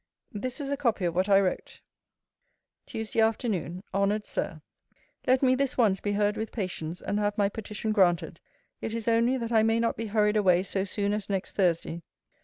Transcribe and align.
This 0.31 0.59
is 0.59 0.71
a 0.71 0.77
copy 0.77 1.05
of 1.05 1.13
what 1.13 1.29
I 1.29 1.39
wrote: 1.39 1.79
TUESDAY 2.87 3.19
AFTERNOON. 3.21 3.83
HONOURED 3.93 4.25
SIR, 4.25 4.63
Let 5.27 5.43
me 5.43 5.53
this 5.53 5.77
once 5.77 5.99
be 6.01 6.13
heard 6.13 6.37
with 6.37 6.51
patience, 6.51 7.03
and 7.03 7.19
have 7.19 7.37
my 7.37 7.49
petition 7.49 7.91
granted. 7.91 8.39
It 8.81 8.95
is 8.95 9.07
only, 9.07 9.37
that 9.37 9.51
I 9.51 9.61
may 9.61 9.79
not 9.79 9.95
be 9.97 10.07
hurried 10.07 10.37
away 10.37 10.63
so 10.63 10.85
soon 10.85 11.13
as 11.13 11.29
next 11.29 11.51
Thursday. 11.51 12.01